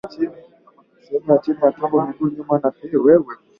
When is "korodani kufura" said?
2.71-3.37